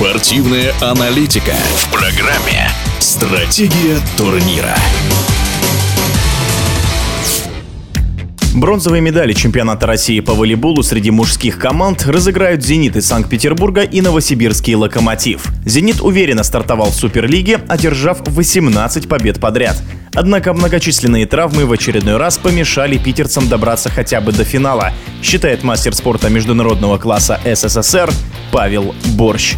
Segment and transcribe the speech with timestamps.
[0.00, 2.70] Спортивная аналитика в программе
[3.00, 4.74] «Стратегия турнира».
[8.54, 14.74] Бронзовые медали чемпионата России по волейболу среди мужских команд разыграют «Зенит» из Санкт-Петербурга и новосибирский
[14.74, 15.48] «Локомотив».
[15.66, 19.76] «Зенит» уверенно стартовал в Суперлиге, одержав 18 побед подряд.
[20.14, 25.94] Однако многочисленные травмы в очередной раз помешали питерцам добраться хотя бы до финала, считает мастер
[25.94, 28.10] спорта международного класса СССР
[28.50, 29.56] Павел Борщ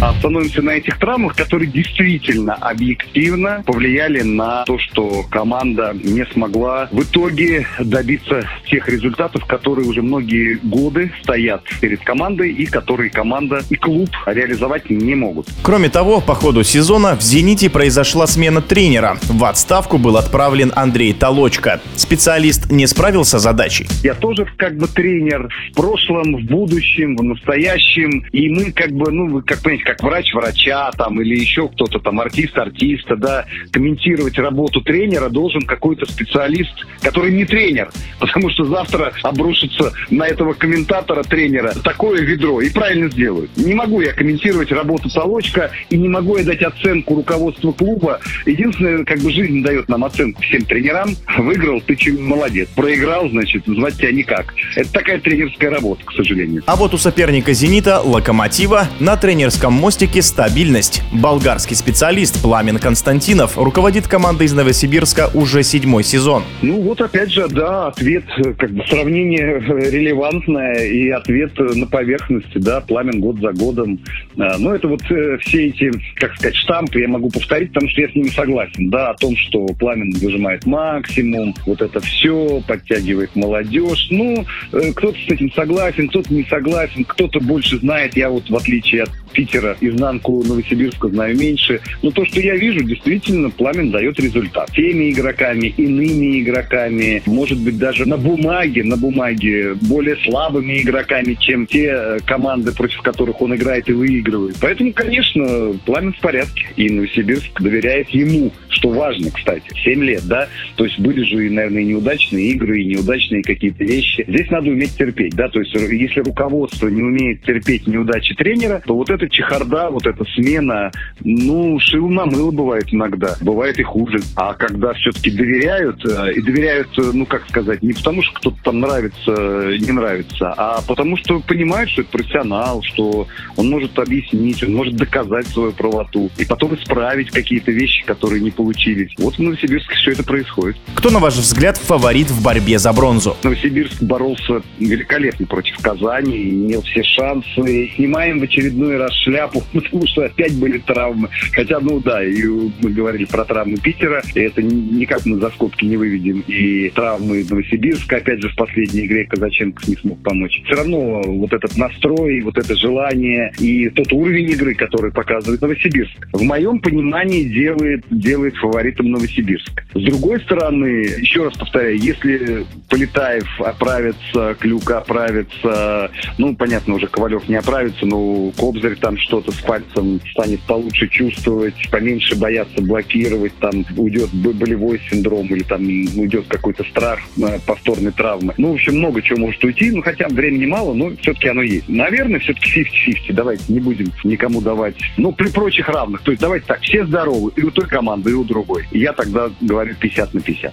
[0.00, 7.02] остановимся на этих травмах, которые действительно объективно повлияли на то, что команда не смогла в
[7.02, 13.76] итоге добиться тех результатов, которые уже многие годы стоят перед командой и которые команда и
[13.76, 15.46] клуб реализовать не могут.
[15.62, 19.16] Кроме того, по ходу сезона в «Зените» произошла смена тренера.
[19.22, 21.80] В отставку был отправлен Андрей Толочка.
[21.96, 23.86] Специалист не справился с задачей.
[24.02, 28.24] Я тоже как бы тренер в прошлом, в будущем, в настоящем.
[28.32, 32.20] И мы как бы, ну, как понимаете, как врач врача там или еще кто-то там,
[32.20, 39.12] артист артиста, да, комментировать работу тренера должен какой-то специалист, который не тренер, потому что завтра
[39.22, 43.50] обрушится на этого комментатора тренера такое ведро и правильно сделают.
[43.56, 48.20] Не могу я комментировать работу Солочка и не могу я дать оценку руководству клуба.
[48.46, 51.16] Единственное, как бы жизнь дает нам оценку всем тренерам.
[51.38, 52.68] Выиграл, ты чем молодец.
[52.74, 54.54] Проиграл, значит, звать тебя никак.
[54.76, 56.62] Это такая тренерская работа, к сожалению.
[56.66, 61.02] А вот у соперника «Зенита» «Локомотива» на тренерском мостике стабильность.
[61.12, 66.44] Болгарский специалист Пламен Константинов руководит командой из Новосибирска уже седьмой сезон.
[66.62, 68.24] Ну вот опять же, да, ответ,
[68.58, 73.98] как бы сравнение релевантное и ответ на поверхности, да, Пламен год за годом.
[74.38, 78.00] А, ну, это вот э, все эти, как сказать, штампы я могу повторить, потому что
[78.00, 83.34] я с ними согласен, да, о том, что Пламен выжимает максимум, вот это все, подтягивает
[83.34, 84.08] молодежь.
[84.10, 88.56] Ну, э, кто-то с этим согласен, кто-то не согласен, кто-то больше знает, я вот в
[88.56, 91.80] отличие от Питера, изнанку Новосибирска знаю меньше.
[92.02, 94.70] Но то, что я вижу, действительно, Пламен дает результат.
[94.72, 101.66] Теми игроками, иными игроками, может быть, даже на бумаге, на бумаге более слабыми игроками, чем
[101.66, 104.56] те э, команды, против которых он играет и выигрывает.
[104.60, 106.66] Поэтому, конечно, Пламен в порядке.
[106.76, 109.64] И Новосибирск доверяет ему, что важно, кстати.
[109.82, 110.48] 7 лет, да?
[110.76, 114.24] То есть были же, наверное, и неудачные игры, и неудачные какие-то вещи.
[114.28, 115.48] Здесь надо уметь терпеть, да?
[115.48, 120.24] То есть если руководство не умеет терпеть неудачи тренера, то вот эта чехарда, вот эта
[120.34, 120.90] смена,
[121.20, 123.36] ну, шил на мыло бывает иногда.
[123.40, 124.20] Бывает и хуже.
[124.36, 128.56] А когда все-таки доверяют, э, и доверяют, э, ну, как сказать, не потому что кто-то
[128.62, 129.32] там нравится,
[129.78, 133.26] не нравится, а потому что понимают, что это профессионал, что
[133.56, 138.50] он может объяснить, он может доказать свою правоту, и потом исправить какие-то вещи, которые не
[138.50, 139.10] получились.
[139.18, 140.76] Вот в Новосибирске все это происходит.
[140.94, 143.36] Кто, на ваш взгляд, фаворит в борьбе за бронзу?
[143.42, 147.90] Новосибирск боролся великолепно против Казани, имел все шансы.
[147.96, 151.28] Снимаем в очередной раз шляпу, потому что опять были травмы.
[151.52, 155.84] Хотя, ну да, и мы говорили про травмы Питера, и это никак мы за скобки
[155.84, 156.44] не выведем.
[156.46, 160.62] И травмы Новосибирска, опять же, в последней игре Казаченко не смог помочь.
[160.64, 166.28] Все равно вот этот настрой, вот это желание и тот уровень игры, который показывает Новосибирск,
[166.32, 169.82] в моем понимании делает, делает фаворитом Новосибирск.
[169.94, 170.86] С другой стороны,
[171.18, 178.50] еще раз повторяю, если Полетаев оправится, Клюк оправится, ну, понятно, уже Ковалев не оправится, но
[178.56, 185.46] Кобзарь там что-то с пальцем станет получше чувствовать, поменьше бояться блокировать, там уйдет болевой синдром
[185.48, 187.18] или там уйдет какой-то страх
[187.66, 188.54] повторной травмы.
[188.56, 191.86] Ну, в общем, много чего может уйти, ну, хотя времени мало, но все-таки оно есть.
[191.86, 192.86] Наверное, все-таки
[193.28, 196.22] 50-50, давайте не будем никому давать, ну, при прочих равных.
[196.22, 198.88] То есть давайте так, все здоровы, и у той команды, и у другой.
[198.90, 200.72] Я тогда говорю 50 на 50.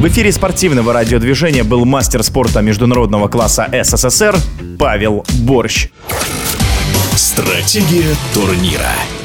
[0.00, 4.34] В эфире спортивного радиодвижения был мастер спорта международного класса СССР
[4.80, 5.90] Павел Борщ.
[7.32, 9.21] Стратегия турнира.